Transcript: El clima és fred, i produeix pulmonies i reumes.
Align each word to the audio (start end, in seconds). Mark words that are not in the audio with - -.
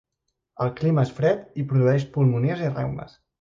El 0.63 0.71
clima 0.79 1.03
és 1.07 1.11
fred, 1.17 1.43
i 1.65 1.67
produeix 1.75 2.07
pulmonies 2.17 2.65
i 2.69 2.73
reumes. 2.77 3.15